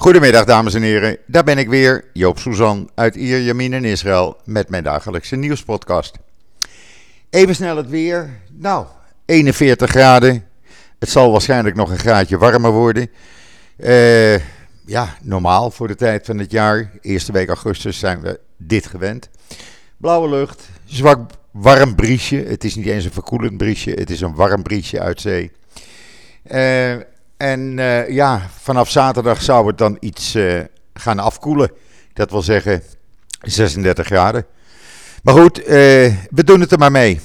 Goedemiddag 0.00 0.44
dames 0.44 0.74
en 0.74 0.82
heren, 0.82 1.18
daar 1.26 1.44
ben 1.44 1.58
ik 1.58 1.68
weer, 1.68 2.04
Joop 2.12 2.38
Suzan 2.38 2.90
uit 2.94 3.14
Ierjemien 3.14 3.72
in 3.72 3.84
Israël 3.84 4.36
met 4.44 4.68
mijn 4.68 4.82
dagelijkse 4.82 5.36
nieuwspodcast. 5.36 6.18
Even 7.30 7.54
snel 7.54 7.76
het 7.76 7.88
weer, 7.88 8.30
nou 8.50 8.86
41 9.24 9.90
graden, 9.90 10.44
het 10.98 11.08
zal 11.08 11.30
waarschijnlijk 11.30 11.76
nog 11.76 11.90
een 11.90 11.98
graadje 11.98 12.38
warmer 12.38 12.70
worden. 12.70 13.10
Uh, 13.76 14.34
ja, 14.86 15.16
normaal 15.22 15.70
voor 15.70 15.88
de 15.88 15.96
tijd 15.96 16.26
van 16.26 16.38
het 16.38 16.50
jaar, 16.50 16.90
eerste 17.00 17.32
week 17.32 17.48
augustus 17.48 17.98
zijn 17.98 18.20
we 18.20 18.40
dit 18.56 18.86
gewend. 18.86 19.28
Blauwe 19.96 20.28
lucht, 20.28 20.68
zwak 20.84 21.30
warm 21.50 21.94
briesje, 21.94 22.36
het 22.36 22.64
is 22.64 22.74
niet 22.74 22.86
eens 22.86 23.04
een 23.04 23.12
verkoelend 23.12 23.56
briesje, 23.56 23.90
het 23.90 24.10
is 24.10 24.20
een 24.20 24.34
warm 24.34 24.62
briesje 24.62 25.00
uit 25.00 25.20
zee. 25.20 25.50
Uh, 26.52 26.94
en 27.40 27.78
uh, 27.78 28.08
ja, 28.08 28.48
vanaf 28.60 28.90
zaterdag 28.90 29.42
zou 29.42 29.66
het 29.66 29.78
dan 29.78 29.96
iets 30.00 30.34
uh, 30.34 30.60
gaan 30.94 31.18
afkoelen. 31.18 31.72
Dat 32.12 32.30
wil 32.30 32.42
zeggen 32.42 32.82
36 33.42 34.06
graden. 34.06 34.46
Maar 35.22 35.34
goed, 35.34 35.60
uh, 35.60 35.66
we 36.30 36.44
doen 36.44 36.60
het 36.60 36.72
er 36.72 36.78
maar 36.78 36.90
mee. 36.90 37.20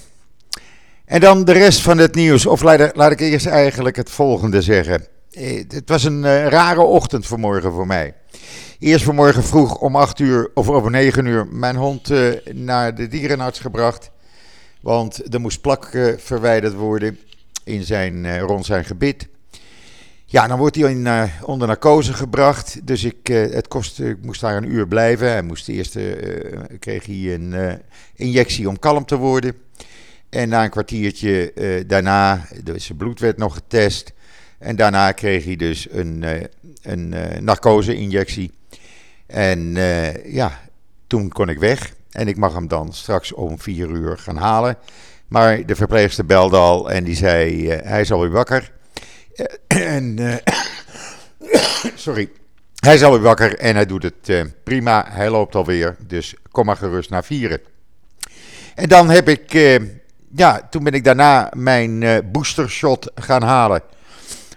En 1.06 1.20
dan 1.20 1.46
de 1.46 1.52
rest 1.52 1.82
van 1.82 1.98
het 1.98 2.16
nieuws. 2.16 2.46
Of 2.46 2.62
laat, 2.62 2.96
laat 2.96 3.12
ik 3.12 3.20
eerst 3.20 3.46
eigenlijk 3.46 3.96
het 3.96 4.10
volgende 4.10 4.62
zeggen. 4.62 5.06
het 5.68 5.90
was 5.90 6.04
een 6.04 6.50
rare 6.50 6.82
ochtend 6.82 7.28
vanmorgen 7.28 7.72
voor 7.72 7.88
mij. 7.88 8.14
Eerst 8.80 9.06
vanmorgen 9.06 9.44
vroeg 9.44 9.78
om 9.78 9.96
8 9.96 10.20
uur 10.20 10.52
of 10.54 10.68
om 10.68 10.92
9 10.92 11.26
uur 11.26 11.48
mijn 11.48 11.76
hond 11.76 12.12
naar 12.54 12.96
de 12.96 13.08
dierenarts 13.08 13.60
gebracht. 13.60 14.12
Want 14.82 15.34
er 15.34 15.42
moest 15.42 15.62
plak 15.62 15.90
verwijderd 16.18 16.74
worden 16.74 17.20
in 17.64 17.84
zijn, 17.84 18.40
rond 18.40 18.66
zijn 18.66 18.86
gebit. 18.86 19.28
Ja, 20.28 20.48
dan 20.48 20.58
wordt 20.58 20.76
hij 20.76 20.92
in, 20.92 21.06
uh, 21.06 21.24
onder 21.42 21.68
narcose 21.68 22.14
gebracht. 22.14 22.88
Dus 22.88 23.04
ik, 23.04 23.30
uh, 23.30 23.54
het 23.54 23.68
kost, 23.68 24.00
ik 24.00 24.22
moest 24.22 24.42
daar 24.42 24.58
een 24.58 24.72
uur 24.72 24.88
blijven. 24.88 25.30
Hij 25.30 25.42
moest 25.42 25.68
eerst, 25.68 25.96
uh, 25.96 26.14
kreeg 26.80 27.06
hij 27.06 27.34
een 27.34 27.82
injectie 28.16 28.70
om 28.70 28.80
kalm 28.80 29.06
te 29.06 29.18
worden. 29.18 29.54
En 30.30 30.50
na 30.50 30.64
een 30.64 30.70
kwartiertje 30.70 31.54
daarna, 31.88 32.48
dus 32.64 32.86
zijn 32.86 32.98
bloed 32.98 33.20
werd 33.20 33.38
nog 33.38 33.54
getest. 33.54 34.14
En 34.60 34.76
daarna 34.76 35.12
kreeg 35.12 35.46
hij 35.46 35.56
dus 35.56 35.88
een, 35.92 36.26
een 36.82 37.16
narcose-injectie. 37.40 38.52
En 39.28 39.74
ja, 40.26 40.60
toen 41.08 41.30
kon 41.30 41.50
ik 41.50 41.60
weg. 41.60 41.94
En 42.12 42.28
ik 42.28 42.38
mag 42.38 42.54
hem 42.54 42.68
dan 42.68 42.94
straks 42.94 43.34
om 43.34 43.60
vier 43.60 43.90
uur 43.90 44.18
gaan 44.18 44.38
halen. 44.38 44.78
Maar 45.28 45.66
de 45.66 45.76
verpleegster 45.76 46.26
belde 46.26 46.58
al 46.58 46.92
en 46.92 47.04
die 47.04 47.16
zei, 47.16 47.70
hij 47.70 48.02
is 48.02 48.12
alweer 48.12 48.32
wakker. 48.32 48.72
En, 49.68 50.18
uh, 50.20 50.36
sorry. 51.96 52.30
Hij 52.76 52.94
is 52.94 53.04
alweer 53.04 53.22
wakker 53.22 53.58
en 53.58 53.76
hij 53.76 53.86
doet 53.86 54.04
het 54.04 54.30
uh, 54.30 54.44
prima. 54.64 55.06
Hij 55.10 55.30
loopt 55.30 55.56
alweer, 55.56 55.96
dus 56.08 56.36
kom 56.52 56.66
maar 56.66 56.78
gerust 56.78 57.10
naar 57.10 57.24
vieren. 57.24 57.60
En 58.76 58.90
dan 58.90 59.10
heb 59.10 59.30
ik, 59.30 59.54
uh, 59.54 59.80
ja, 60.36 60.68
toen 60.70 60.84
ben 60.84 60.94
ik 60.94 61.04
daarna 61.04 61.52
mijn 61.56 62.22
boostershot 62.32 63.12
gaan 63.16 63.42
halen. 63.42 63.82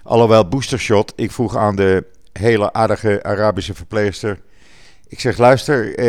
Alhoewel 0.03 0.47
boostershot, 0.47 1.13
ik 1.15 1.31
vroeg 1.31 1.57
aan 1.57 1.75
de 1.75 2.05
hele 2.33 2.73
aardige 2.73 3.23
Arabische 3.23 3.73
verpleegster. 3.73 4.39
Ik 5.07 5.19
zeg, 5.19 5.37
luister, 5.37 5.99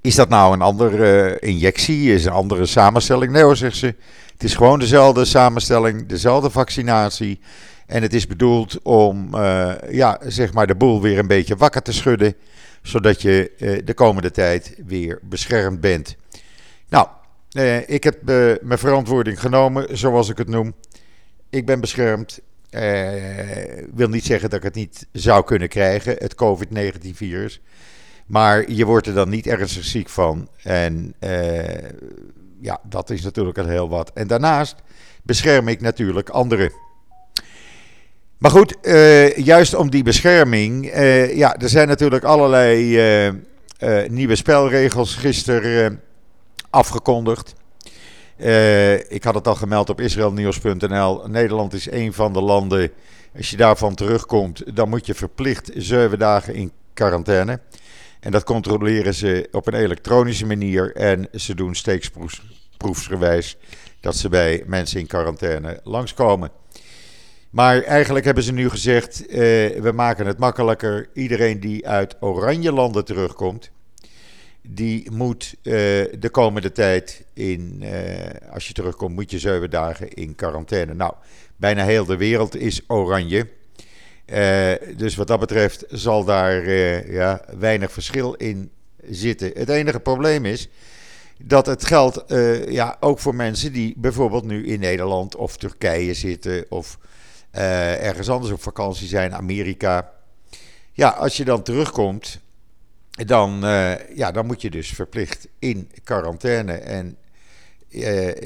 is 0.00 0.14
dat 0.14 0.28
nou 0.28 0.52
een 0.52 0.62
andere 0.62 1.38
injectie? 1.38 2.14
Is 2.14 2.24
een 2.24 2.32
andere 2.32 2.66
samenstelling? 2.66 3.32
Nee 3.32 3.42
hoor, 3.42 3.56
zegt 3.56 3.76
ze. 3.76 3.94
Het 4.40 4.48
is 4.48 4.56
gewoon 4.56 4.78
dezelfde 4.78 5.24
samenstelling, 5.24 6.06
dezelfde 6.06 6.50
vaccinatie. 6.50 7.40
En 7.86 8.02
het 8.02 8.14
is 8.14 8.26
bedoeld 8.26 8.82
om 8.82 9.34
uh, 9.34 9.72
ja, 9.90 10.20
zeg 10.26 10.52
maar 10.52 10.66
de 10.66 10.74
boel 10.74 11.00
weer 11.00 11.18
een 11.18 11.26
beetje 11.26 11.56
wakker 11.56 11.82
te 11.82 11.92
schudden. 11.92 12.34
Zodat 12.82 13.22
je 13.22 13.52
uh, 13.58 13.78
de 13.84 13.94
komende 13.94 14.30
tijd 14.30 14.74
weer 14.86 15.18
beschermd 15.22 15.80
bent. 15.80 16.16
Nou, 16.88 17.08
uh, 17.52 17.88
ik 17.88 18.04
heb 18.04 18.22
mijn 18.62 18.78
verantwoording 18.78 19.40
genomen, 19.40 19.98
zoals 19.98 20.28
ik 20.28 20.38
het 20.38 20.48
noem. 20.48 20.74
Ik 21.50 21.66
ben 21.66 21.80
beschermd. 21.80 22.40
wil 23.94 24.08
niet 24.08 24.24
zeggen 24.24 24.50
dat 24.50 24.58
ik 24.58 24.64
het 24.64 24.74
niet 24.74 25.06
zou 25.12 25.44
kunnen 25.44 25.68
krijgen, 25.68 26.16
het 26.18 26.34
COVID-19-virus. 26.34 27.60
Maar 28.26 28.70
je 28.70 28.84
wordt 28.84 29.06
er 29.06 29.14
dan 29.14 29.28
niet 29.28 29.46
ernstig 29.46 29.84
ziek 29.84 30.08
van. 30.08 30.48
En 30.62 31.14
ja, 32.60 32.80
dat 32.88 33.10
is 33.10 33.22
natuurlijk 33.22 33.58
al 33.58 33.66
heel 33.66 33.88
wat. 33.88 34.10
En 34.14 34.26
daarnaast 34.26 34.74
bescherm 35.22 35.68
ik 35.68 35.80
natuurlijk 35.80 36.28
anderen. 36.28 36.72
Maar 38.38 38.50
goed, 38.50 38.76
uh, 38.82 39.36
juist 39.36 39.74
om 39.74 39.90
die 39.90 40.02
bescherming. 40.02 40.94
Uh, 40.94 41.36
ja, 41.36 41.56
er 41.56 41.68
zijn 41.68 41.88
natuurlijk 41.88 42.24
allerlei 42.24 43.28
uh, 43.28 44.08
nieuwe 44.08 44.36
spelregels 44.36 45.14
gisteren 45.14 46.00
afgekondigd. 46.70 47.54
ik 49.08 49.24
had 49.24 49.34
het 49.34 49.48
al 49.48 49.54
gemeld 49.54 49.90
op 49.90 50.00
israelnieuws.nl. 50.00 51.26
Nederland 51.26 51.72
is 51.72 51.90
een 51.90 52.12
van 52.12 52.32
de 52.32 52.40
landen. 52.40 52.90
Als 53.36 53.50
je 53.50 53.56
daarvan 53.56 53.94
terugkomt, 53.94 54.76
dan 54.76 54.88
moet 54.88 55.06
je 55.06 55.14
verplicht 55.14 55.70
zeven 55.74 56.18
dagen 56.18 56.54
in 56.54 56.72
quarantaine. 56.94 57.60
En 58.20 58.30
dat 58.30 58.44
controleren 58.44 59.14
ze 59.14 59.48
op 59.50 59.66
een 59.66 59.74
elektronische 59.74 60.46
manier. 60.46 60.96
En 60.96 61.28
ze 61.32 61.54
doen 61.54 61.74
steeksproefsgewijs 61.74 63.56
dat 64.00 64.16
ze 64.16 64.28
bij 64.28 64.62
mensen 64.66 65.00
in 65.00 65.06
quarantaine 65.06 65.80
langskomen. 65.84 66.50
Maar 67.50 67.82
eigenlijk 67.82 68.24
hebben 68.24 68.44
ze 68.44 68.52
nu 68.52 68.68
gezegd: 68.68 69.22
uh, 69.28 69.36
we 69.80 69.92
maken 69.94 70.26
het 70.26 70.38
makkelijker. 70.38 71.08
Iedereen 71.14 71.60
die 71.60 71.88
uit 71.88 72.16
oranje 72.20 72.72
landen 72.72 73.04
terugkomt, 73.04 73.70
die 74.62 75.10
moet 75.10 75.54
uh, 75.62 75.74
de 76.18 76.28
komende 76.30 76.72
tijd 76.72 77.24
in, 77.34 77.80
uh, 77.82 77.90
als 78.52 78.68
je 78.68 78.72
terugkomt, 78.72 79.14
moet 79.14 79.30
je 79.30 79.38
zeven 79.38 79.70
dagen 79.70 80.12
in 80.12 80.34
quarantaine. 80.34 80.94
Nou, 80.94 81.14
bijna 81.56 81.84
heel 81.84 82.04
de 82.04 82.16
wereld 82.16 82.56
is 82.56 82.82
oranje. 82.86 83.46
Uh, 84.32 84.72
dus 84.96 85.14
wat 85.14 85.26
dat 85.26 85.40
betreft 85.40 85.84
zal 85.88 86.24
daar 86.24 86.62
uh, 86.62 87.12
ja, 87.12 87.44
weinig 87.58 87.92
verschil 87.92 88.34
in 88.34 88.70
zitten. 89.04 89.50
Het 89.54 89.68
enige 89.68 90.00
probleem 90.00 90.44
is 90.44 90.68
dat 91.42 91.66
het 91.66 91.84
geldt 91.84 92.32
uh, 92.32 92.68
ja, 92.68 92.96
ook 93.00 93.18
voor 93.18 93.34
mensen 93.34 93.72
die 93.72 93.94
bijvoorbeeld 93.96 94.44
nu 94.44 94.66
in 94.66 94.80
Nederland 94.80 95.36
of 95.36 95.56
Turkije 95.56 96.14
zitten 96.14 96.64
of 96.68 96.98
ergens 97.50 98.28
anders 98.28 98.52
op 98.52 98.62
vakantie 98.62 99.08
zijn, 99.08 99.34
Amerika. 99.34 100.12
Ja, 100.92 101.08
als 101.08 101.36
je 101.36 101.44
dan 101.44 101.62
terugkomt, 101.62 102.40
dan, 103.10 103.60
ja, 104.14 104.30
dan 104.32 104.46
moet 104.46 104.62
je 104.62 104.70
dus 104.70 104.90
verplicht 104.90 105.48
in 105.58 105.90
quarantaine. 106.04 106.72
En 106.72 107.16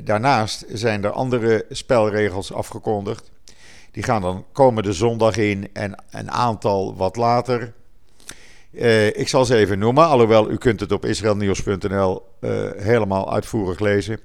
daarnaast 0.04 0.64
zijn 0.72 1.04
er 1.04 1.10
andere 1.10 1.66
spelregels 1.70 2.52
afgekondigd. 2.52 3.32
Die 3.94 4.02
gaan 4.02 4.22
dan 4.22 4.44
komende 4.52 4.92
zondag 4.92 5.36
in 5.36 5.68
en 5.72 6.04
een 6.10 6.30
aantal 6.30 6.96
wat 6.96 7.16
later. 7.16 7.72
Uh, 8.70 9.06
ik 9.06 9.28
zal 9.28 9.44
ze 9.44 9.56
even 9.56 9.78
noemen, 9.78 10.06
alhoewel 10.06 10.50
u 10.50 10.56
kunt 10.56 10.80
het 10.80 10.92
op 10.92 11.04
israelnieuws.nl 11.04 12.22
uh, 12.40 12.70
helemaal 12.76 13.32
uitvoerig 13.32 13.78
lezen. 13.78 14.20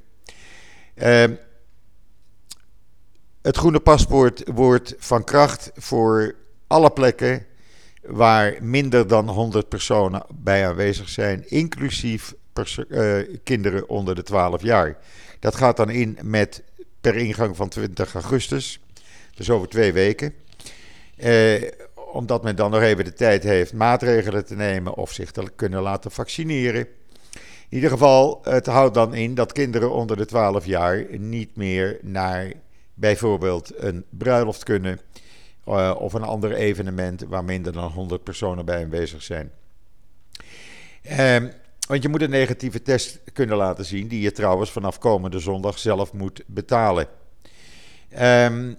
Uh, 0.95 1.23
het 3.41 3.57
groene 3.57 3.79
paspoort 3.79 4.43
wordt 4.53 4.95
van 4.97 5.23
kracht 5.23 5.71
voor 5.75 6.35
alle 6.67 6.89
plekken 6.91 7.45
waar 8.01 8.57
minder 8.61 9.07
dan 9.07 9.29
100 9.29 9.69
personen 9.69 10.25
bij 10.33 10.67
aanwezig 10.67 11.09
zijn, 11.09 11.49
inclusief 11.49 12.33
kinderen 13.43 13.89
onder 13.89 14.15
de 14.15 14.23
12 14.23 14.61
jaar. 14.61 14.97
Dat 15.39 15.55
gaat 15.55 15.77
dan 15.77 15.89
in 15.89 16.17
met 16.21 16.63
per 17.01 17.15
ingang 17.15 17.55
van 17.55 17.69
20 17.69 18.13
augustus. 18.13 18.79
Dus 19.39 19.49
over 19.49 19.67
twee 19.67 19.93
weken. 19.93 20.33
Eh, 21.15 21.61
omdat 22.13 22.43
men 22.43 22.55
dan 22.55 22.71
nog 22.71 22.81
even 22.81 23.03
de 23.03 23.13
tijd 23.13 23.43
heeft 23.43 23.73
maatregelen 23.73 24.45
te 24.45 24.55
nemen 24.55 24.95
of 24.95 25.11
zich 25.11 25.31
te 25.31 25.43
kunnen 25.55 25.81
laten 25.81 26.11
vaccineren. 26.11 26.87
In 27.69 27.75
ieder 27.75 27.89
geval, 27.89 28.39
het 28.43 28.65
houdt 28.65 28.93
dan 28.93 29.13
in 29.13 29.35
dat 29.35 29.51
kinderen 29.51 29.91
onder 29.91 30.17
de 30.17 30.25
12 30.25 30.65
jaar 30.65 31.05
niet 31.17 31.55
meer 31.55 31.99
naar 32.01 32.53
bijvoorbeeld 32.93 33.71
een 33.75 34.05
bruiloft 34.09 34.63
kunnen. 34.63 34.99
Uh, 35.67 35.95
of 35.99 36.13
een 36.13 36.23
ander 36.23 36.53
evenement 36.53 37.23
waar 37.27 37.43
minder 37.43 37.73
dan 37.73 37.91
100 37.91 38.23
personen 38.23 38.65
bij 38.65 38.83
aanwezig 38.83 39.23
zijn. 39.23 39.51
Uh, 41.11 41.49
want 41.87 42.03
je 42.03 42.09
moet 42.09 42.21
een 42.21 42.29
negatieve 42.29 42.81
test 42.81 43.19
kunnen 43.33 43.57
laten 43.57 43.85
zien, 43.85 44.07
die 44.07 44.21
je 44.21 44.31
trouwens 44.31 44.71
vanaf 44.71 44.97
komende 44.97 45.39
zondag 45.39 45.79
zelf 45.79 46.13
moet 46.13 46.43
betalen. 46.47 47.07
Um, 48.21 48.77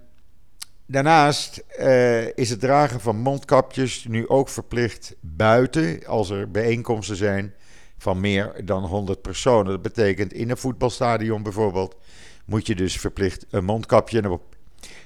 Daarnaast 0.91 1.63
uh, 1.79 2.37
is 2.37 2.49
het 2.49 2.59
dragen 2.59 2.99
van 2.99 3.15
mondkapjes 3.15 4.05
nu 4.09 4.27
ook 4.27 4.49
verplicht 4.49 5.15
buiten 5.19 6.05
als 6.05 6.29
er 6.29 6.51
bijeenkomsten 6.51 7.15
zijn 7.15 7.53
van 7.97 8.19
meer 8.19 8.65
dan 8.65 8.83
100 8.83 9.21
personen. 9.21 9.71
Dat 9.71 9.81
betekent 9.81 10.33
in 10.33 10.49
een 10.49 10.57
voetbalstadion 10.57 11.43
bijvoorbeeld 11.43 11.95
moet 12.45 12.67
je 12.67 12.75
dus 12.75 12.99
verplicht 12.99 13.45
een 13.49 13.63
mondkapje 13.63 14.29
op. 14.29 14.55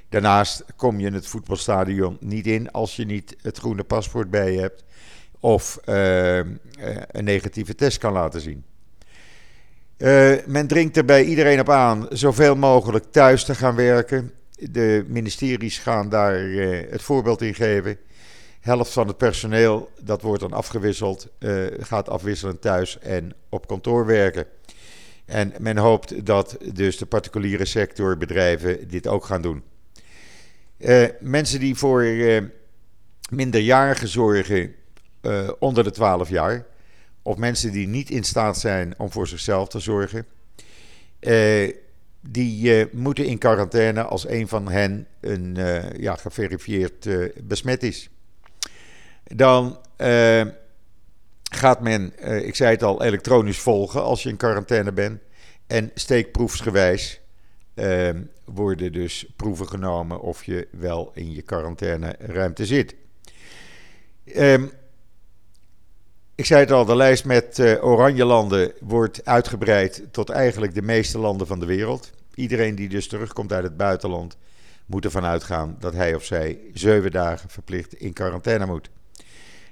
Daarnaast 0.10 0.64
kom 0.76 1.00
je 1.00 1.12
het 1.12 1.28
voetbalstadion 1.28 2.18
niet 2.20 2.48
in 2.48 2.72
als 2.72 2.96
je 2.96 3.06
niet 3.06 3.36
het 3.42 3.58
groene 3.58 3.84
paspoort 3.84 4.30
bij 4.30 4.52
je 4.52 4.60
hebt 4.60 4.84
of 5.40 5.80
uh, 5.86 6.38
een 6.38 7.24
negatieve 7.24 7.76
test 7.76 7.98
kan 7.98 8.14
laten 8.14 8.42
zien. 8.42 8.64
Men 10.46 10.68
dringt 10.68 10.98
er 10.98 11.06
bij 11.06 11.24
iedereen 11.24 11.60
op 11.60 11.70
aan 11.70 12.08
zoveel 12.10 12.56
mogelijk 12.56 13.06
thuis 13.12 13.44
te 13.44 13.56
gaan 13.56 13.76
werken. 13.76 14.32
De 14.56 15.06
ministeries 15.08 15.78
gaan 15.78 16.10
daar 16.10 16.42
uh, 16.42 16.92
het 16.92 17.02
voorbeeld 17.02 17.42
in 17.42 17.56
geven. 17.56 17.98
Helft 18.60 18.92
van 18.92 19.08
het 19.08 19.18
personeel, 19.18 19.92
dat 20.02 20.22
wordt 20.22 20.42
dan 20.42 20.54
afgewisseld, 20.54 21.30
gaat 21.80 22.10
afwisselend 22.10 22.62
thuis 22.62 23.00
en 23.00 23.34
op 23.50 23.68
kantoor 23.68 24.06
werken. 24.06 24.46
En 25.26 25.54
men 25.60 25.78
hoopt 25.78 26.26
dat 26.26 26.58
dus 26.74 26.98
de 26.98 27.06
particuliere 27.06 27.66
sector, 27.66 28.18
bedrijven, 28.18 28.88
dit 28.88 29.08
ook 29.08 29.26
gaan 29.26 29.42
doen. 29.42 29.64
mensen 31.20 31.60
die 31.60 31.76
voor 31.76 32.04
minderjarigen 33.30 34.08
zorgen 34.08 34.76
uh, 35.22 35.50
onder 35.60 35.84
de 35.84 35.92
12 35.92 36.30
jaar. 36.30 36.66
Of 37.22 37.38
mensen 37.38 37.72
die 37.72 37.88
niet 37.88 38.10
in 38.10 38.24
staat 38.24 38.60
zijn 38.60 38.94
om 38.98 39.12
voor 39.12 39.28
zichzelf 39.28 39.68
te 39.68 39.80
zorgen. 39.80 40.26
Die 42.30 42.80
uh, 42.80 42.86
moeten 42.92 43.26
in 43.26 43.38
quarantaine 43.38 44.04
als 44.04 44.28
een 44.28 44.48
van 44.48 44.70
hen 44.70 45.08
een 45.20 45.58
ja, 45.98 46.16
geverifieerd 46.16 47.08
besmet 47.44 47.84
is. 47.84 48.10
Dan 49.24 49.80
gaat 51.52 51.82
men, 51.82 52.14
ik 52.46 52.56
zei 52.56 52.72
het 52.72 52.84
al, 52.84 53.04
elektronisch 53.04 53.60
volgen 53.60 54.04
als 54.04 54.24
je 54.24 54.30
in 54.30 54.38
quarantaine 54.38 54.92
bent. 54.92 55.22
En 55.68 55.92
steekproefsgewijs 55.94 57.22
worden 58.46 58.92
dus 58.92 59.26
proeven 59.36 59.68
genomen 59.68 60.22
of 60.22 60.44
je 60.44 60.68
wel 60.72 61.12
in 61.14 61.32
je 61.32 61.42
quarantaineruimte 61.42 62.66
zit. 62.66 62.96
Um, 64.36 64.72
ik 66.36 66.46
zei 66.46 66.60
het 66.60 66.72
al, 66.72 66.86
de 66.86 66.96
lijst 66.96 67.26
met 67.26 67.58
uh, 67.58 67.84
oranje 67.84 68.26
landen 68.26 68.72
wordt 68.80 69.26
uitgebreid 69.26 70.04
tot 70.12 70.30
eigenlijk 70.30 70.74
de 70.74 70.82
meeste 70.82 71.20
landen 71.20 71.48
van 71.48 71.60
de 71.60 71.66
wereld. 71.66 72.12
Iedereen 72.34 72.76
die 72.76 72.90
dus 72.90 73.08
terugkomt 73.08 73.54
uit 73.54 73.64
het 73.64 73.78
buitenland 73.78 74.38
moet 74.86 75.06
ervan 75.06 75.26
uitgaan 75.26 75.76
dat 75.80 75.94
hij 75.94 76.16
of 76.16 76.24
zij 76.24 76.60
zeven 76.74 77.12
dagen 77.12 77.50
verplicht 77.50 77.94
in 77.94 78.14
quarantaine 78.14 78.66
moet. 78.66 78.90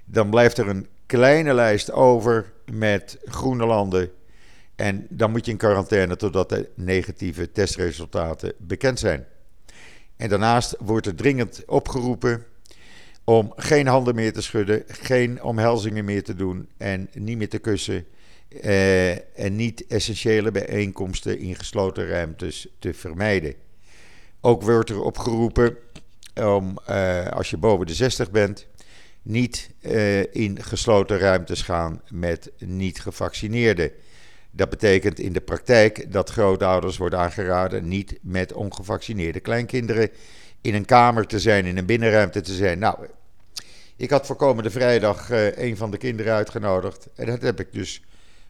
Dan 0.05 0.29
blijft 0.29 0.57
er 0.57 0.67
een 0.67 0.87
kleine 1.05 1.53
lijst 1.53 1.91
over 1.91 2.51
met 2.71 3.17
groene 3.25 3.65
landen. 3.65 4.11
En 4.75 5.07
dan 5.09 5.31
moet 5.31 5.45
je 5.45 5.51
in 5.51 5.57
quarantaine 5.57 6.15
totdat 6.15 6.49
de 6.49 6.69
negatieve 6.75 7.51
testresultaten 7.51 8.53
bekend 8.57 8.99
zijn. 8.99 9.25
En 10.15 10.29
daarnaast 10.29 10.75
wordt 10.79 11.07
er 11.07 11.15
dringend 11.15 11.63
opgeroepen 11.65 12.45
om 13.23 13.53
geen 13.55 13.87
handen 13.87 14.15
meer 14.15 14.33
te 14.33 14.41
schudden, 14.41 14.83
geen 14.87 15.43
omhelzingen 15.43 16.05
meer 16.05 16.23
te 16.23 16.35
doen 16.35 16.67
en 16.77 17.09
niet 17.13 17.37
meer 17.37 17.49
te 17.49 17.59
kussen. 17.59 18.05
Uh, 18.63 19.39
en 19.39 19.55
niet 19.55 19.87
essentiële 19.87 20.51
bijeenkomsten 20.51 21.39
in 21.39 21.55
gesloten 21.55 22.07
ruimtes 22.07 22.67
te 22.79 22.93
vermijden. 22.93 23.53
Ook 24.41 24.61
wordt 24.61 24.89
er 24.89 25.01
opgeroepen 25.01 25.77
om, 26.35 26.77
uh, 26.89 27.27
als 27.27 27.49
je 27.49 27.57
boven 27.57 27.85
de 27.85 27.93
60 27.93 28.31
bent, 28.31 28.67
niet 29.21 29.69
uh, 29.81 30.33
in 30.33 30.63
gesloten 30.63 31.17
ruimtes 31.17 31.61
gaan 31.61 32.01
met 32.09 32.51
niet 32.57 33.01
gevaccineerden. 33.01 33.91
Dat 34.51 34.69
betekent 34.69 35.19
in 35.19 35.33
de 35.33 35.41
praktijk 35.41 36.11
dat 36.11 36.29
grootouders 36.29 36.97
worden 36.97 37.19
aangeraden 37.19 37.87
niet 37.87 38.17
met 38.21 38.53
ongevaccineerde 38.53 39.39
kleinkinderen 39.39 40.09
in 40.63 40.75
een 40.75 40.85
kamer 40.85 41.27
te 41.27 41.39
zijn, 41.39 41.65
in 41.65 41.77
een 41.77 41.85
binnenruimte 41.85 42.41
te 42.41 42.53
zijn. 42.53 42.79
Nou, 42.79 42.97
ik 43.95 44.09
had 44.09 44.25
voor 44.25 44.35
komende 44.35 44.69
vrijdag 44.69 45.31
uh, 45.31 45.57
een 45.57 45.77
van 45.77 45.91
de 45.91 45.97
kinderen 45.97 46.33
uitgenodigd. 46.33 47.07
En 47.15 47.25
dat 47.25 47.41
heb 47.41 47.59
ik 47.59 47.73
dus 47.73 48.03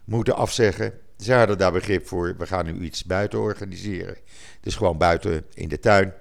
moeten 0.04 0.36
afzeggen. 0.36 0.92
Ze 1.18 1.32
hadden 1.32 1.58
daar 1.58 1.72
begrip 1.72 2.06
voor. 2.06 2.34
We 2.38 2.46
gaan 2.46 2.64
nu 2.64 2.84
iets 2.84 3.04
buiten 3.04 3.38
organiseren. 3.38 4.16
Dus 4.60 4.74
gewoon 4.74 4.98
buiten 4.98 5.44
in 5.54 5.68
de 5.68 5.78
tuin. 5.78 6.12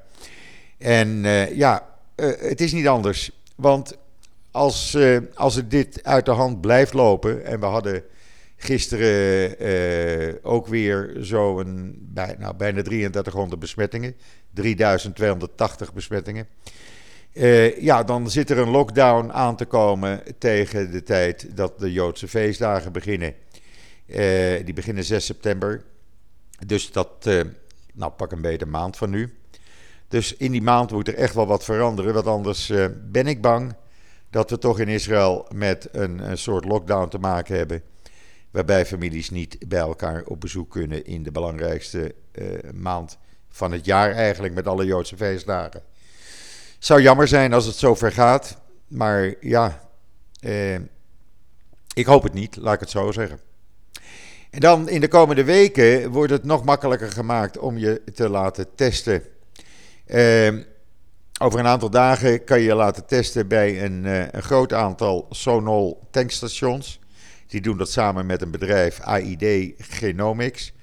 En 0.77 1.23
uh, 1.23 1.55
ja, 1.55 1.89
uh, 2.15 2.31
het 2.39 2.61
is 2.61 2.71
niet 2.71 2.87
anders. 2.87 3.31
Want 3.55 3.97
als, 4.51 4.97
als 5.33 5.55
het 5.55 5.71
dit 5.71 6.03
uit 6.03 6.25
de 6.25 6.31
hand 6.31 6.61
blijft 6.61 6.93
lopen. 6.93 7.45
En 7.45 7.59
we 7.59 7.65
hadden 7.65 8.03
gisteren 8.55 10.43
ook 10.43 10.67
weer 10.67 11.15
zo'n 11.19 11.95
bij, 11.99 12.35
nou, 12.39 12.55
bijna 12.55 12.81
3300 12.81 13.59
besmettingen. 13.59 14.15
3280 14.53 15.93
besmettingen. 15.93 16.47
Uh, 17.33 17.81
ja, 17.81 18.03
dan 18.03 18.29
zit 18.29 18.49
er 18.49 18.57
een 18.57 18.69
lockdown 18.69 19.31
aan 19.31 19.55
te 19.55 19.65
komen 19.65 20.21
tegen 20.37 20.91
de 20.91 21.03
tijd 21.03 21.55
dat 21.55 21.79
de 21.79 21.91
Joodse 21.91 22.27
feestdagen 22.27 22.91
beginnen. 22.91 23.33
Uh, 24.05 24.65
die 24.65 24.73
beginnen 24.73 25.03
6 25.03 25.25
september. 25.25 25.83
Dus 26.65 26.91
dat, 26.91 27.29
nou 27.93 28.11
pak 28.11 28.31
een 28.31 28.41
beter 28.41 28.67
maand 28.67 28.97
van 28.97 29.09
nu. 29.09 29.37
Dus 30.07 30.37
in 30.37 30.51
die 30.51 30.61
maand 30.61 30.91
moet 30.91 31.07
er 31.07 31.15
echt 31.15 31.33
wel 31.33 31.47
wat 31.47 31.63
veranderen. 31.63 32.13
Want 32.13 32.27
anders 32.27 32.71
ben 33.11 33.27
ik 33.27 33.41
bang 33.41 33.75
dat 34.29 34.49
we 34.49 34.57
toch 34.57 34.79
in 34.79 34.87
Israël 34.87 35.47
met 35.53 35.87
een, 35.91 36.29
een 36.29 36.37
soort 36.37 36.65
lockdown 36.65 37.09
te 37.09 37.17
maken 37.17 37.57
hebben. 37.57 37.81
Waarbij 38.53 38.85
families 38.85 39.29
niet 39.29 39.57
bij 39.67 39.79
elkaar 39.79 40.23
op 40.23 40.41
bezoek 40.41 40.71
kunnen 40.71 41.05
in 41.05 41.23
de 41.23 41.31
belangrijkste 41.31 42.15
maand 42.73 43.17
van 43.49 43.71
het 43.71 43.85
jaar 43.85 44.11
eigenlijk 44.11 44.53
met 44.53 44.67
alle 44.67 44.85
Joodse 44.85 45.17
feestdagen 45.17 45.83
zou 46.83 47.01
jammer 47.01 47.27
zijn 47.27 47.53
als 47.53 47.65
het 47.65 47.75
zo 47.75 47.95
ver 47.95 48.11
gaat. 48.11 48.57
Maar 48.87 49.33
ja, 49.39 49.89
eh, 50.39 50.75
ik 51.93 52.05
hoop 52.05 52.23
het 52.23 52.33
niet, 52.33 52.55
laat 52.55 52.73
ik 52.73 52.79
het 52.79 52.89
zo 52.89 53.11
zeggen. 53.11 53.39
En 54.49 54.59
dan 54.59 54.89
in 54.89 55.01
de 55.01 55.07
komende 55.07 55.43
weken 55.43 56.11
wordt 56.11 56.31
het 56.31 56.43
nog 56.43 56.63
makkelijker 56.63 57.11
gemaakt 57.11 57.57
om 57.57 57.77
je 57.77 58.01
te 58.13 58.29
laten 58.29 58.75
testen. 58.75 59.23
Eh, 60.05 60.53
over 61.41 61.59
een 61.59 61.67
aantal 61.67 61.89
dagen 61.89 62.43
kan 62.43 62.59
je 62.59 62.65
je 62.65 62.75
laten 62.75 63.05
testen 63.05 63.47
bij 63.47 63.83
een, 63.83 64.05
een 64.35 64.43
groot 64.43 64.73
aantal 64.73 65.27
Sonol 65.29 66.07
tankstations. 66.11 66.99
Die 67.53 67.61
doen 67.61 67.77
dat 67.77 67.91
samen 67.91 68.25
met 68.25 68.41
een 68.41 68.51
bedrijf 68.51 68.99
AID 68.99 69.73
Genomics. 69.77 70.73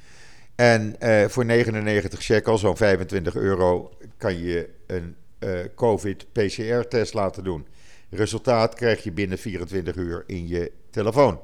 En 0.54 0.96
uh, 1.02 1.24
voor 1.28 1.44
99 1.44 2.22
shekel, 2.22 2.58
zo'n 2.58 2.76
25 2.76 3.36
euro, 3.36 3.90
kan 4.16 4.38
je 4.38 4.68
een 4.86 5.16
uh, 5.38 5.58
COVID-PCR-test 5.74 7.14
laten 7.14 7.44
doen. 7.44 7.66
Resultaat 8.10 8.74
krijg 8.74 9.02
je 9.02 9.12
binnen 9.12 9.38
24 9.38 9.96
uur 9.96 10.24
in 10.26 10.48
je 10.48 10.72
telefoon. 10.90 11.40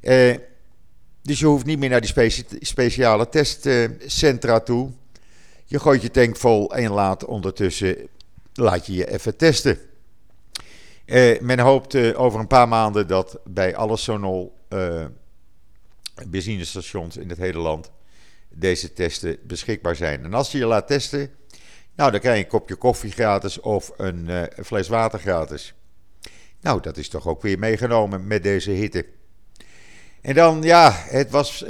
Uh, 0.00 0.34
dus 1.22 1.38
je 1.38 1.46
hoeft 1.46 1.66
niet 1.66 1.78
meer 1.78 1.90
naar 1.90 2.00
die 2.00 2.10
speci 2.10 2.44
speciale 2.60 3.28
testcentra 3.28 4.60
toe. 4.60 4.90
Je 5.64 5.78
gooit 5.78 6.02
je 6.02 6.10
tank 6.10 6.36
vol 6.36 6.74
en 6.74 6.90
laat 6.90 7.24
ondertussen 7.24 7.96
laat 8.52 8.86
je 8.86 8.92
je 8.92 9.10
even 9.10 9.36
testen. 9.36 9.78
Uh, 11.08 11.40
men 11.40 11.58
hoopt 11.58 11.94
uh, 11.94 12.20
over 12.20 12.40
een 12.40 12.46
paar 12.46 12.68
maanden 12.68 13.06
dat 13.06 13.38
bij 13.44 13.76
alle 13.76 13.96
Sonol 13.96 14.58
uh, 14.68 15.04
benzinestations 16.26 17.16
in 17.16 17.28
het 17.28 17.38
hele 17.38 17.58
land 17.58 17.90
deze 18.48 18.92
testen 18.92 19.38
beschikbaar 19.42 19.96
zijn. 19.96 20.24
En 20.24 20.34
als 20.34 20.52
je 20.52 20.58
je 20.58 20.66
laat 20.66 20.86
testen, 20.86 21.30
nou, 21.96 22.10
dan 22.10 22.20
krijg 22.20 22.36
je 22.36 22.42
een 22.42 22.50
kopje 22.50 22.74
koffie 22.74 23.10
gratis 23.10 23.60
of 23.60 23.92
een, 23.96 24.26
uh, 24.28 24.42
fles 24.64 24.88
water 24.88 25.18
gratis. 25.18 25.74
Nou, 26.60 26.80
dat 26.80 26.96
is 26.96 27.08
toch 27.08 27.26
ook 27.26 27.42
weer 27.42 27.58
meegenomen 27.58 28.26
met 28.26 28.42
deze 28.42 28.70
hitte. 28.70 29.06
En 30.20 30.34
dan, 30.34 30.62
ja, 30.62 30.92
het 30.94 31.30
was 31.30 31.64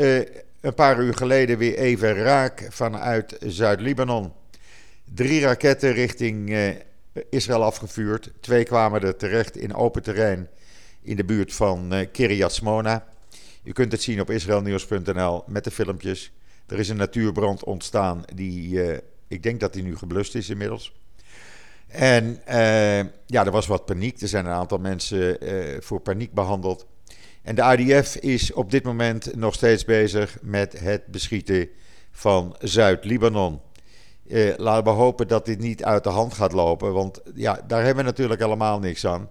een 0.60 0.74
paar 0.74 1.00
uur 1.00 1.14
geleden 1.14 1.58
weer 1.58 1.76
even 1.76 2.14
raak 2.14 2.66
vanuit 2.70 3.36
Zuid-Libanon. 3.40 4.32
Drie 5.14 5.40
raketten 5.40 5.92
richting 5.92 6.50
Israël 7.30 7.64
afgevuurd. 7.64 8.30
Twee 8.40 8.64
kwamen 8.64 9.02
er 9.02 9.16
terecht 9.16 9.56
in 9.56 9.74
open 9.74 10.02
terrein 10.02 10.48
in 11.02 11.16
de 11.16 11.24
buurt 11.24 11.54
van 11.54 11.94
uh, 11.94 12.06
Kiryat 12.12 12.52
Smona. 12.52 13.06
U 13.64 13.72
kunt 13.72 13.92
het 13.92 14.02
zien 14.02 14.20
op 14.20 14.30
israelnieuws.nl 14.30 15.42
met 15.46 15.64
de 15.64 15.70
filmpjes. 15.70 16.32
Er 16.66 16.78
is 16.78 16.88
een 16.88 16.96
natuurbrand 16.96 17.64
ontstaan 17.64 18.22
die 18.34 18.80
ik 19.28 19.42
denk 19.42 19.60
dat 19.60 19.74
hij 19.74 19.82
nu 19.82 19.96
geblust 19.96 20.34
is 20.34 20.48
inmiddels. 20.48 20.92
En 21.86 22.40
ja, 23.26 23.44
er 23.44 23.50
was 23.50 23.66
wat 23.66 23.84
paniek. 23.84 24.20
Er 24.20 24.28
zijn 24.28 24.46
een 24.46 24.52
aantal 24.52 24.78
mensen 24.78 25.38
voor 25.82 26.00
paniek 26.00 26.32
behandeld. 26.32 26.86
En 27.42 27.54
de 27.54 27.76
IDF 27.78 28.16
is 28.16 28.52
op 28.52 28.70
dit 28.70 28.84
moment 28.84 29.36
nog 29.36 29.54
steeds 29.54 29.84
bezig 29.84 30.38
met 30.42 30.80
het 30.80 31.06
beschieten 31.06 31.68
van 32.10 32.56
Zuid-Libanon. 32.58 33.60
Uh, 34.28 34.52
laten 34.56 34.84
we 34.84 34.90
hopen 34.90 35.28
dat 35.28 35.46
dit 35.46 35.58
niet 35.58 35.84
uit 35.84 36.04
de 36.04 36.10
hand 36.10 36.34
gaat 36.34 36.52
lopen. 36.52 36.92
Want 36.92 37.20
ja, 37.34 37.60
daar 37.66 37.84
hebben 37.84 38.04
we 38.04 38.10
natuurlijk 38.10 38.40
helemaal 38.40 38.78
niks 38.78 39.06
aan. 39.06 39.30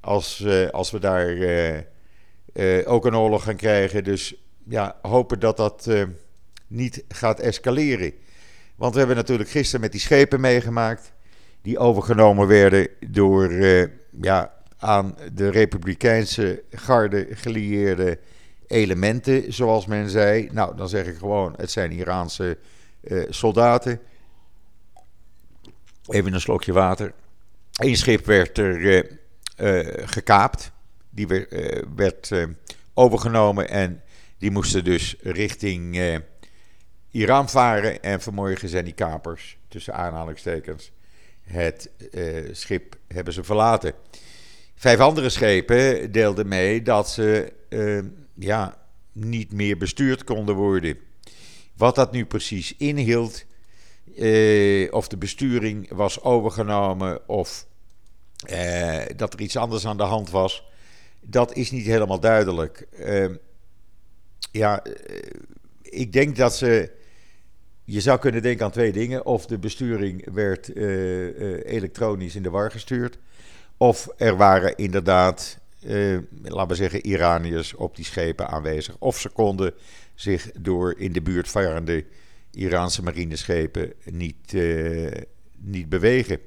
Als, 0.00 0.46
als 0.70 0.90
we 0.90 0.98
daar 0.98 1.28
ook 2.84 3.06
een 3.06 3.16
oorlog 3.16 3.42
gaan 3.42 3.56
krijgen. 3.56 4.04
Dus 4.04 4.34
ja, 4.68 4.96
hopen 5.02 5.40
dat 5.40 5.56
dat 5.56 5.90
niet 6.66 7.04
gaat 7.08 7.40
escaleren. 7.40 8.12
Want 8.76 8.92
we 8.92 8.98
hebben 8.98 9.16
natuurlijk 9.16 9.50
gisteren 9.50 9.80
met 9.80 9.92
die 9.92 10.00
schepen 10.00 10.40
meegemaakt. 10.40 11.12
Die 11.62 11.78
overgenomen 11.78 12.46
werden 12.46 12.88
door 13.08 13.52
ja, 14.20 14.52
aan 14.78 15.16
de 15.32 15.48
Republikeinse 15.48 16.62
garde 16.70 17.26
gelieerde 17.30 18.18
elementen, 18.66 19.52
zoals 19.52 19.86
men 19.86 20.10
zei. 20.10 20.48
Nou, 20.52 20.76
dan 20.76 20.88
zeg 20.88 21.06
ik 21.06 21.16
gewoon: 21.16 21.54
het 21.56 21.70
zijn 21.70 21.92
Iraanse 21.92 22.58
soldaten. 23.28 24.00
Even 26.08 26.34
een 26.34 26.40
slokje 26.40 26.72
water. 26.72 27.12
Eén 27.72 27.96
schip 27.96 28.26
werd 28.26 28.58
er 28.58 29.06
gekaapt. 30.08 30.72
Die 31.10 31.26
werd 31.96 32.32
overgenomen 32.94 33.68
en 33.68 34.02
die 34.38 34.50
moesten 34.50 34.84
dus 34.84 35.16
richting 35.20 36.00
Iran 37.10 37.48
varen. 37.48 38.02
En 38.02 38.20
vanmorgen 38.20 38.68
zijn 38.68 38.84
die 38.84 38.94
kapers, 38.94 39.58
tussen 39.68 39.94
aanhalingstekens, 39.94 40.92
het 41.42 41.90
schip 42.52 42.96
hebben 43.08 43.32
ze 43.32 43.44
verlaten. 43.44 43.92
Vijf 44.74 44.98
andere 44.98 45.28
schepen 45.28 46.12
deelden 46.12 46.48
mee 46.48 46.82
dat 46.82 47.10
ze 47.10 47.52
ja, 48.34 48.78
niet 49.12 49.52
meer 49.52 49.76
bestuurd 49.76 50.24
konden 50.24 50.54
worden. 50.54 50.98
Wat 51.76 51.94
dat 51.94 52.12
nu 52.12 52.26
precies 52.26 52.76
inhield, 52.76 53.44
of 54.90 55.08
de 55.08 55.16
besturing 55.18 55.94
was 55.94 56.22
overgenomen 56.22 57.28
of 57.28 57.66
dat 59.16 59.32
er 59.32 59.40
iets 59.40 59.56
anders 59.56 59.86
aan 59.86 59.96
de 59.96 60.02
hand 60.02 60.30
was, 60.30 60.64
dat 61.28 61.54
is 61.54 61.70
niet 61.70 61.86
helemaal 61.86 62.20
duidelijk. 62.20 62.86
Uh, 63.00 63.26
ja, 64.50 64.84
eh, 64.84 64.92
ik 65.82 66.12
denk 66.12 66.36
dat 66.36 66.56
ze. 66.56 66.90
Je 67.84 68.00
zou 68.00 68.18
kunnen 68.18 68.42
denken 68.42 68.64
aan 68.64 68.70
twee 68.70 68.92
dingen. 68.92 69.26
Of 69.26 69.46
de 69.46 69.58
besturing 69.58 70.32
werd 70.32 70.76
elektronisch 71.66 72.34
in 72.34 72.42
de 72.42 72.50
war 72.50 72.70
gestuurd. 72.70 73.18
Of 73.76 74.08
er 74.16 74.36
waren 74.36 74.76
inderdaad, 74.76 75.58
laten 76.42 76.68
we 76.68 76.74
zeggen, 76.74 77.06
Iraniërs 77.06 77.74
op 77.74 77.96
die 77.96 78.04
schepen 78.04 78.48
aanwezig. 78.48 78.96
Of 78.98 79.20
ze 79.20 79.28
konden 79.28 79.74
zich 80.14 80.50
door 80.60 80.94
in 80.98 81.12
de 81.12 81.22
buurt 81.22 81.48
varende 81.48 82.04
Iraanse 82.56 83.02
marineschepen 83.02 83.92
niet, 84.04 84.52
niet 85.58 85.88
bewegen. 85.88 86.38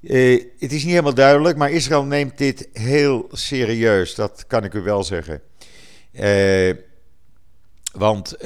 het 0.00 0.72
is 0.72 0.82
niet 0.82 0.82
helemaal 0.82 1.14
duidelijk, 1.14 1.56
maar 1.56 1.70
Israël 1.70 2.04
neemt 2.04 2.38
dit 2.38 2.68
heel 2.72 3.28
serieus. 3.32 4.14
Dat 4.14 4.44
kan 4.46 4.64
ik 4.64 4.74
u 4.74 4.80
wel 4.80 5.04
zeggen. 5.04 5.40
Uh, 6.12 6.74
want 7.92 8.36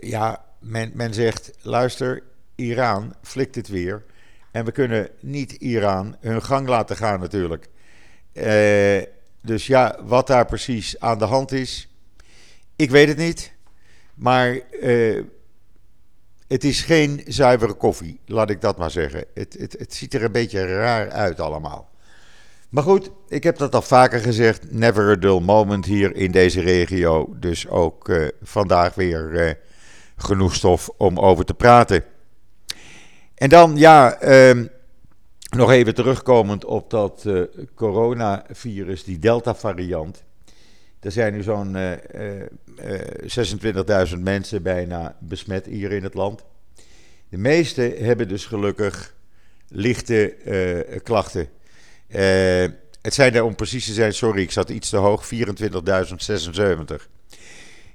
ja, 0.00 0.44
men, 0.58 0.90
men 0.94 1.14
zegt: 1.14 1.50
luister, 1.60 2.22
Iran 2.54 3.14
flikt 3.22 3.54
het 3.54 3.68
weer. 3.68 4.04
En 4.50 4.64
we 4.64 4.72
kunnen 4.72 5.08
niet 5.20 5.52
Iran 5.52 6.16
hun 6.20 6.42
gang 6.42 6.68
laten 6.68 6.96
gaan, 6.96 7.20
natuurlijk. 7.20 7.68
Dus 9.42 9.66
ja, 9.66 9.98
wat 10.04 10.26
daar 10.26 10.46
precies 10.46 11.00
aan 11.00 11.18
de 11.18 11.24
hand 11.24 11.52
is, 11.52 11.88
ik 12.76 12.90
weet 12.90 13.08
het 13.08 13.16
niet. 13.16 13.52
Maar 14.14 14.60
het 16.50 16.64
is 16.64 16.82
geen 16.82 17.22
zuivere 17.26 17.72
koffie, 17.72 18.20
laat 18.26 18.50
ik 18.50 18.60
dat 18.60 18.78
maar 18.78 18.90
zeggen. 18.90 19.24
Het, 19.34 19.56
het, 19.58 19.76
het 19.78 19.94
ziet 19.94 20.14
er 20.14 20.24
een 20.24 20.32
beetje 20.32 20.66
raar 20.66 21.10
uit 21.10 21.40
allemaal. 21.40 21.88
Maar 22.68 22.82
goed, 22.82 23.10
ik 23.28 23.42
heb 23.42 23.56
dat 23.56 23.74
al 23.74 23.82
vaker 23.82 24.20
gezegd. 24.20 24.72
Never 24.72 25.10
a 25.10 25.16
dull 25.16 25.40
moment 25.40 25.84
hier 25.84 26.16
in 26.16 26.30
deze 26.30 26.60
regio. 26.60 27.34
Dus 27.36 27.68
ook 27.68 28.08
uh, 28.08 28.28
vandaag 28.42 28.94
weer 28.94 29.46
uh, 29.46 29.52
genoeg 30.16 30.54
stof 30.54 30.88
om 30.96 31.18
over 31.18 31.44
te 31.44 31.54
praten. 31.54 32.04
En 33.34 33.48
dan, 33.48 33.76
ja, 33.76 34.22
uh, 34.22 34.64
nog 35.56 35.70
even 35.70 35.94
terugkomend 35.94 36.64
op 36.64 36.90
dat 36.90 37.24
uh, 37.26 37.42
coronavirus, 37.74 39.04
die 39.04 39.18
Delta-variant. 39.18 40.24
Er 41.00 41.12
zijn 41.12 41.32
nu 41.32 41.42
zo'n 41.42 41.76
26.000 44.10 44.18
mensen 44.18 44.62
bijna 44.62 45.16
besmet 45.20 45.66
hier 45.66 45.92
in 45.92 46.02
het 46.02 46.14
land. 46.14 46.44
De 47.28 47.38
meeste 47.38 47.82
hebben 47.82 48.28
dus 48.28 48.46
gelukkig 48.46 49.14
lichte 49.68 50.36
klachten. 51.02 51.48
Uh, 52.14 52.66
het 53.02 53.14
zijn 53.14 53.34
er 53.34 53.44
om 53.44 53.54
precies 53.54 53.86
te 53.86 53.92
zijn, 53.92 54.14
sorry, 54.14 54.42
ik 54.42 54.50
zat 54.50 54.70
iets 54.70 54.88
te 54.88 54.96
hoog, 54.96 55.24
24.076. 55.24 55.30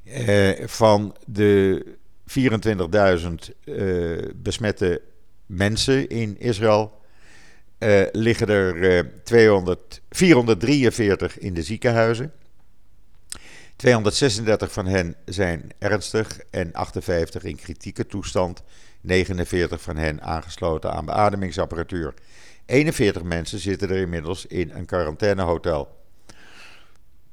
Uh, 0.03 0.49
eh, 0.49 0.67
van 0.67 1.15
de 1.25 1.85
24.000 2.25 3.55
uh, 3.65 4.13
eh, 4.13 4.29
besmette 4.35 5.01
mensen 5.45 6.09
in 6.09 6.39
Israël 6.39 7.03
liggen 8.11 8.47
er 8.47 9.11
200, 9.23 10.01
443 10.09 11.39
in 11.39 11.53
de 11.53 11.63
ziekenhuizen. 11.63 12.31
236 13.75 14.71
van 14.71 14.85
hen 14.85 15.15
zijn 15.25 15.71
ernstig 15.79 16.39
en 16.49 16.73
58 16.73 17.43
in 17.43 17.55
kritieke 17.55 18.05
toestand. 18.05 18.63
49 19.01 19.81
van 19.81 19.97
hen 19.97 20.21
aangesloten 20.21 20.93
aan 20.93 21.05
beademingsapparatuur. 21.05 22.13
41 22.65 23.23
mensen 23.23 23.59
zitten 23.59 23.89
er 23.89 23.97
inmiddels 23.97 24.45
in 24.45 24.71
een 24.71 24.85
quarantainehotel. 24.85 26.03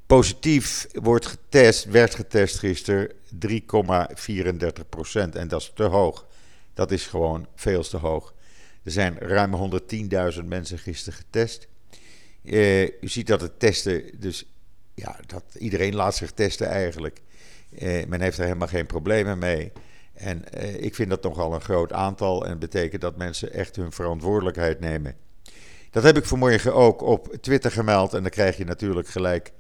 Positief 0.07 0.87
wordt 0.93 1.27
getest, 1.27 1.85
werd 1.85 2.15
getest 2.15 2.59
gisteren 2.59 3.13
3,34 3.47 4.89
procent. 4.89 5.35
En 5.37 5.49
dat 5.49 5.61
is 5.61 5.73
te 5.75 5.83
hoog. 5.83 6.27
Dat 6.75 6.91
is 6.91 7.07
gewoon 7.07 7.47
veel 7.55 7.83
te 7.83 7.97
hoog. 7.97 8.35
Er 8.83 8.91
zijn 8.91 9.19
ruim 9.19 9.81
110.000 10.35 10.45
mensen 10.45 10.79
gisteren 10.79 11.19
getest. 11.19 11.69
Uh, 12.43 12.83
u 12.83 13.09
ziet 13.09 13.27
dat 13.27 13.41
het 13.41 13.59
testen, 13.59 14.21
dus 14.21 14.52
ja, 14.95 15.17
dat 15.27 15.43
iedereen 15.59 15.95
laat 15.95 16.17
zich 16.17 16.31
testen 16.31 16.67
eigenlijk. 16.67 17.21
Uh, 17.79 18.05
men 18.07 18.21
heeft 18.21 18.39
er 18.39 18.45
helemaal 18.45 18.69
geen 18.69 18.87
problemen 18.87 19.39
mee. 19.39 19.73
En 20.15 20.45
uh, 20.57 20.83
ik 20.83 20.95
vind 20.95 21.11
dat 21.11 21.23
nogal 21.23 21.55
een 21.55 21.61
groot 21.61 21.93
aantal 21.93 22.47
en 22.47 22.59
betekent 22.59 23.01
dat 23.01 23.17
mensen 23.17 23.53
echt 23.53 23.77
hun 23.77 23.93
verantwoordelijkheid 23.93 24.81
nemen. 24.81 25.17
Dat 25.91 26.03
heb 26.03 26.17
ik 26.17 26.25
vanmorgen 26.25 26.75
ook 26.75 27.03
op 27.03 27.37
Twitter 27.41 27.71
gemeld 27.71 28.15
en 28.15 28.23
dan 28.23 28.31
krijg 28.31 28.57
je 28.57 28.65
natuurlijk 28.65 29.09
gelijk 29.09 29.53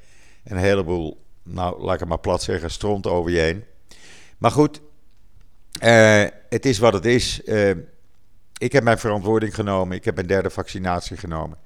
een 0.45 0.57
heleboel, 0.57 1.25
nou 1.43 1.83
laat 1.83 1.95
ik 1.95 2.01
het 2.01 2.09
maar 2.09 2.19
plat 2.19 2.43
zeggen, 2.43 2.71
stront 2.71 3.07
over 3.07 3.31
je 3.31 3.39
heen. 3.39 3.65
Maar 4.39 4.51
goed, 4.51 4.81
uh, 5.83 6.25
het 6.49 6.67
is 6.67 6.79
wat 6.79 6.93
het 6.93 7.07
is. 7.07 7.41
Ik 8.59 8.73
heb 8.73 8.83
mijn 8.83 8.99
verantwoording 8.99 9.55
genomen, 9.55 9.97
ik 9.97 10.05
heb 10.05 10.15
mijn 10.15 10.27
derde 10.27 10.51
vaccinatie 10.51 11.17
genomen. 11.17 11.59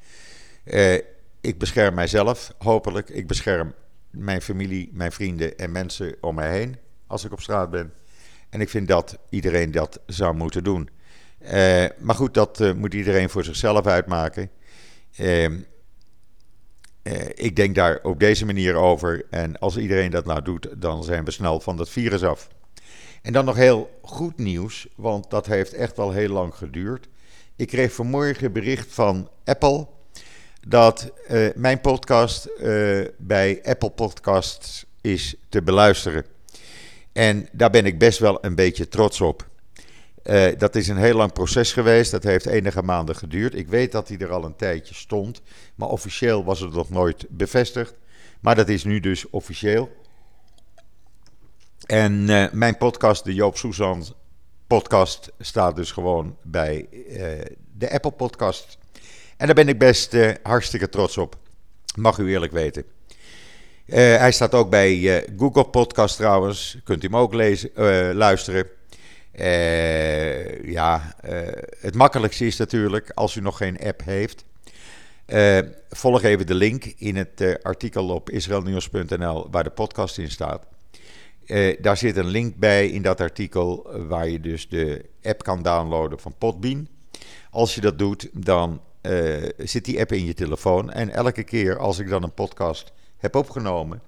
Ik 1.47 1.59
bescherm 1.59 1.95
mijzelf, 1.95 2.53
hopelijk. 2.59 3.09
Ik 3.09 3.27
bescherm 3.27 3.75
mijn 4.11 4.43
familie, 4.43 4.91
mijn 4.93 5.13
vrienden 5.13 5.59
en 5.59 5.73
mensen 5.73 6.17
om 6.21 6.35
mij 6.35 6.51
heen 6.51 6.77
als 7.07 7.25
ik 7.25 7.33
op 7.33 7.41
straat 7.41 7.71
ben. 7.71 7.93
En 8.51 8.61
ik 8.61 8.69
vind 8.69 8.89
dat 8.89 9.19
iedereen 9.31 9.71
dat 9.71 10.01
zou 10.07 10.35
moeten 10.35 10.65
doen. 10.65 10.89
Uh, 11.43 11.85
maar 11.99 12.15
goed, 12.15 12.35
dat 12.35 12.61
uh, 12.61 12.73
moet 12.73 12.95
iedereen 12.95 13.31
voor 13.31 13.45
zichzelf 13.45 13.87
uitmaken. 13.87 14.51
Uh, 15.21 15.45
ik 17.35 17.57
denk 17.57 17.75
daar 17.75 17.99
op 18.03 18.21
deze 18.21 18.47
manier 18.47 18.75
over. 18.75 19.27
En 19.31 19.59
als 19.59 19.77
iedereen 19.77 20.11
dat 20.11 20.25
nou 20.25 20.43
doet, 20.43 20.69
dan 20.77 21.05
zijn 21.05 21.25
we 21.25 21.31
snel 21.31 21.61
van 21.61 21.77
dat 21.77 21.89
virus 21.89 22.23
af. 22.23 22.49
En 23.23 23.33
dan 23.33 23.45
nog 23.45 23.57
heel 23.57 23.99
goed 24.03 24.39
nieuws, 24.39 24.89
want 24.97 25.31
dat 25.31 25.47
heeft 25.47 25.73
echt 25.73 25.97
wel 25.97 26.11
heel 26.11 26.31
lang 26.31 26.55
geduurd. 26.55 27.09
Ik 27.57 27.69
kreeg 27.69 27.93
vanmorgen 27.93 28.53
bericht 28.53 28.95
van 28.95 29.31
Apple 29.45 29.95
dat 30.69 31.11
mijn 31.55 31.81
podcast 31.81 32.49
bij 33.19 33.61
Apple 33.65 33.91
Podcasts 33.91 34.85
is 35.01 35.35
te 35.49 35.63
beluisteren. 35.63 36.25
En 37.13 37.49
daar 37.53 37.71
ben 37.71 37.87
ik 37.87 37.99
best 37.99 38.19
wel 38.19 38.45
een 38.45 38.55
beetje 38.55 38.89
trots 38.89 39.21
op. 39.21 39.49
Uh, 40.25 40.47
dat 40.59 40.75
is 40.75 40.89
een 40.89 40.97
heel 40.97 41.17
lang 41.17 41.33
proces 41.33 41.73
geweest. 41.73 42.11
Dat 42.11 42.23
heeft 42.23 42.47
enige 42.47 42.83
maanden 42.83 43.17
geduurd. 43.17 43.55
Ik 43.55 43.69
weet 43.69 43.93
dat 43.93 44.09
hij 44.09 44.19
er 44.19 44.33
al 44.33 44.45
een 44.45 44.57
tijdje 44.57 44.95
stond. 44.95 45.43
Maar 45.75 45.89
officieel 45.89 46.45
was 46.45 46.61
het 46.61 46.73
nog 46.73 46.91
nooit 46.91 47.27
bevestigd. 47.29 47.95
Maar 48.41 48.55
dat 48.55 48.69
is 48.69 48.85
nu 48.85 49.01
dus 49.01 49.31
officieel. 49.31 49.91
En 51.87 52.25
mijn 52.59 52.77
podcast, 52.77 53.25
de 53.25 53.35
Joop 53.35 53.57
Susan 53.57 54.05
podcast, 54.67 55.33
staat 55.39 55.77
dus 55.77 55.93
gewoon 55.93 56.37
bij 56.43 56.89
de 57.79 57.91
Apple 57.91 58.11
Podcast. 58.11 58.79
En 59.37 59.47
daar 59.47 59.55
ben 59.55 59.69
ik 59.69 59.79
best 59.79 60.17
hartstikke 60.43 60.89
trots 60.89 61.19
op. 61.19 61.37
Mag 61.95 62.19
u 62.19 62.31
eerlijk 62.31 62.53
weten. 62.53 62.85
Uh, 63.87 63.97
hij 63.97 64.33
staat 64.33 64.55
ook 64.55 64.71
bij 64.71 64.99
uh, 64.99 65.17
Google 65.39 65.65
Podcast 65.65 66.17
trouwens. 66.17 66.79
Kunt 66.85 67.03
u 67.03 67.07
hem 67.07 67.17
ook 67.17 67.35
lezen, 67.35 67.71
luisteren. 68.15 68.67
ja, 70.65 71.17
het 71.81 71.95
makkelijkste 71.95 72.47
is 72.47 72.57
natuurlijk 72.57 73.11
als 73.15 73.37
u 73.37 73.41
nog 73.41 73.57
geen 73.57 73.79
app 73.79 74.03
heeft. 74.05 74.45
volg 75.91 76.23
even 76.23 76.47
de 76.47 76.55
link 76.55 76.85
in 76.85 77.17
het 77.17 77.59
artikel 77.63 78.09
op 78.09 78.31
israelnieuws.nl 78.31 79.49
waar 79.51 79.65
de 79.65 79.71
podcast 79.71 80.19
in 80.19 80.31
staat. 80.31 80.67
Daar 81.79 81.97
zit 81.97 82.17
een 82.17 82.27
link 82.27 82.57
bij 82.57 82.89
in 82.89 83.03
dat 83.03 83.21
artikel 83.21 83.91
waar 84.09 84.29
je 84.29 84.41
dus 84.41 84.69
de 84.69 85.05
app 85.23 85.43
kan 85.43 85.63
downloaden 85.63 86.21
van 86.21 86.35
Podbean. 86.39 86.89
Als 87.51 87.75
je 87.75 87.81
dat 87.81 87.99
doet, 87.99 88.29
dan 88.33 88.81
uh, 89.11 89.49
zit 89.59 89.85
die 89.85 90.01
app 90.01 90.13
in 90.13 90.25
je 90.25 90.35
telefoon. 90.35 90.91
En 90.91 91.11
elke 91.11 91.43
keer 91.43 91.79
als 91.79 91.99
ik 91.99 92.09
dan 92.09 92.23
een 92.23 92.35
podcast 92.35 92.93
heb 93.17 93.35
opgenomen, 93.35 94.03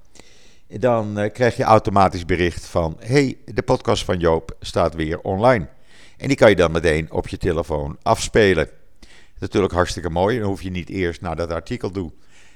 dan 0.66 1.20
uh, 1.20 1.32
krijg 1.32 1.56
je 1.56 1.62
automatisch 1.62 2.24
bericht 2.24 2.66
van: 2.66 2.96
hey, 2.98 3.36
de 3.44 3.62
podcast 3.62 4.04
van 4.04 4.18
Joop 4.18 4.56
staat 4.60 4.94
weer 4.94 5.20
online. 5.20 5.68
En 6.16 6.28
die 6.28 6.36
kan 6.36 6.48
je 6.50 6.56
dan 6.56 6.72
meteen 6.72 7.12
op 7.12 7.28
je 7.28 7.38
telefoon 7.38 7.98
afspelen. 8.02 8.68
Natuurlijk 9.38 9.72
hartstikke 9.72 10.10
mooi. 10.10 10.38
Dan 10.38 10.48
hoef 10.48 10.62
je 10.62 10.70
niet 10.70 10.88
eerst 10.88 11.20
naar 11.20 11.36
dat 11.36 11.50
artikel 11.50 11.90
toe. 11.90 12.12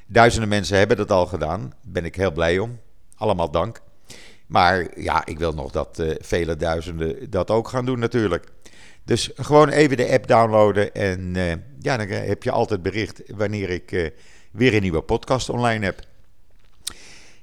Duizenden 0.07 0.49
mensen 0.49 0.79
hebben 0.79 0.97
dat 0.97 1.11
al 1.11 1.27
gedaan. 1.27 1.61
Daar 1.61 1.93
ben 1.93 2.05
ik 2.05 2.17
heel 2.17 2.33
blij 2.33 2.59
om. 2.59 2.79
Allemaal 3.17 3.51
dank. 3.51 3.81
Maar 4.47 5.01
ja, 5.01 5.27
ik 5.27 5.39
wil 5.39 5.53
nog 5.53 5.71
dat 5.71 5.99
uh, 5.99 6.15
vele 6.21 6.57
duizenden 6.57 7.31
dat 7.31 7.51
ook 7.51 7.69
gaan 7.69 7.85
doen 7.85 7.99
natuurlijk. 7.99 8.47
Dus 9.05 9.31
gewoon 9.35 9.69
even 9.69 9.97
de 9.97 10.11
app 10.11 10.27
downloaden 10.27 10.95
en 10.95 11.37
ja, 11.83 11.97
dan 11.97 12.09
heb 12.09 12.43
je 12.43 12.51
altijd 12.51 12.83
bericht 12.83 13.23
wanneer 13.27 13.71
ik 13.71 13.93
uh, 13.93 14.09
weer 14.51 14.75
een 14.75 14.83
nieuwe 14.83 15.03
podcast 15.03 15.49
online 15.49 15.85
heb. 15.85 16.01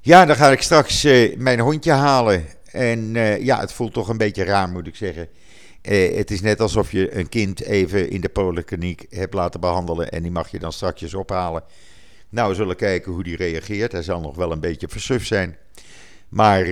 Ja, 0.02 0.26
dan 0.26 0.36
ga 0.36 0.52
ik 0.52 0.62
straks 0.62 1.04
mijn 1.38 1.60
hondje 1.60 1.92
halen. 1.92 2.46
En 2.72 3.14
ja, 3.44 3.60
het 3.60 3.74
voelt 3.74 3.94
toch 3.94 4.08
een 4.08 4.18
beetje 4.18 4.44
raar 4.44 4.70
moet 4.70 4.88
ik 4.88 4.96
zeggen. 4.96 5.28
het 6.16 6.32
is 6.32 6.42
net 6.42 6.60
alsof 6.60 6.92
je 6.92 7.16
een 7.16 7.30
kind 7.30 7.62
even 7.62 8.10
in 8.10 8.22
de 8.22 8.30
polykliniek 8.30 9.06
hebt 9.10 9.34
laten 9.34 9.60
behandelen 9.60 10.10
en 10.10 10.22
die 10.22 10.32
mag 10.32 10.52
je 10.52 10.60
dan 10.60 10.74
straks 10.74 11.14
ophalen. 11.14 11.64
Nou, 12.30 12.50
we 12.50 12.56
zullen 12.56 12.76
kijken 12.76 13.12
hoe 13.12 13.24
die 13.24 13.36
reageert. 13.36 13.92
Hij 13.92 14.04
zal 14.04 14.20
nog 14.20 14.36
wel 14.36 14.52
een 14.52 14.60
beetje 14.60 14.88
versuf 14.88 15.26
zijn. 15.26 15.58
Maar 16.30 16.68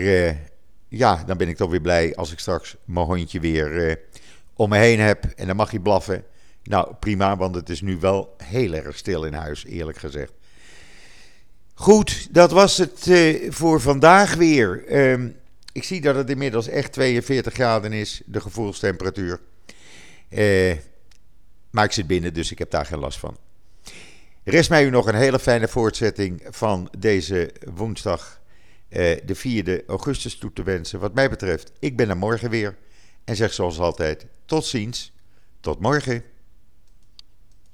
ja, 0.87 1.23
dan 1.25 1.37
ben 1.37 1.47
ik 1.47 1.57
toch 1.57 1.69
weer 1.69 1.81
blij 1.81 2.15
als 2.15 2.31
ik 2.31 2.39
straks 2.39 2.75
mijn 2.85 3.05
hondje 3.05 3.39
weer 3.39 3.99
om 4.53 4.69
me 4.69 4.77
heen 4.77 4.99
heb. 4.99 5.25
En 5.35 5.47
dan 5.47 5.55
mag 5.55 5.71
hij 5.71 5.79
blaffen. 5.79 6.23
Nou, 6.67 6.95
prima, 6.99 7.37
want 7.37 7.55
het 7.55 7.69
is 7.69 7.81
nu 7.81 7.97
wel 7.97 8.35
heel 8.43 8.73
erg 8.73 8.97
stil 8.97 9.23
in 9.23 9.33
huis, 9.33 9.65
eerlijk 9.65 9.97
gezegd. 9.97 10.33
Goed, 11.73 12.33
dat 12.33 12.51
was 12.51 12.77
het 12.77 13.07
uh, 13.07 13.51
voor 13.51 13.81
vandaag 13.81 14.33
weer. 14.35 14.97
Um, 15.11 15.35
ik 15.71 15.83
zie 15.83 16.01
dat 16.01 16.15
het 16.15 16.29
inmiddels 16.29 16.67
echt 16.67 16.93
42 16.93 17.53
graden 17.53 17.93
is, 17.93 18.21
de 18.25 18.41
gevoelstemperatuur. 18.41 19.39
maar 21.69 21.83
ik 21.83 21.91
zit 21.91 22.07
binnen, 22.07 22.33
dus 22.33 22.51
ik 22.51 22.57
heb 22.57 22.71
daar 22.71 22.85
geen 22.85 22.99
last 22.99 23.19
van. 23.19 23.37
Rest 24.49 24.69
mij 24.69 24.85
u 24.85 24.89
nog 24.89 25.07
een 25.07 25.15
hele 25.15 25.39
fijne 25.39 25.67
voortzetting 25.67 26.45
van 26.49 26.89
deze 26.97 27.51
woensdag, 27.75 28.41
eh, 28.89 29.17
de 29.25 29.35
4e 29.35 29.85
augustus, 29.87 30.37
toe 30.37 30.53
te 30.53 30.63
wensen. 30.63 30.99
Wat 30.99 31.13
mij 31.13 31.29
betreft, 31.29 31.71
ik 31.79 31.97
ben 31.97 32.09
er 32.09 32.17
morgen 32.17 32.49
weer. 32.49 32.75
En 33.23 33.35
zeg 33.35 33.53
zoals 33.53 33.79
altijd, 33.79 34.25
tot 34.45 34.65
ziens, 34.65 35.13
tot 35.59 35.79
morgen. 35.79 36.23